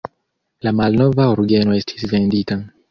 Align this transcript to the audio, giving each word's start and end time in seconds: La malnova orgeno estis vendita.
La 0.67 0.73
malnova 0.79 1.29
orgeno 1.37 1.79
estis 1.83 2.11
vendita. 2.17 2.63